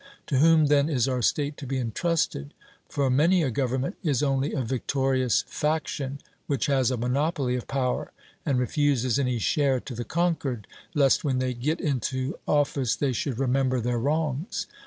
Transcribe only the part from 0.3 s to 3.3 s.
whom then is our state to be entrusted? For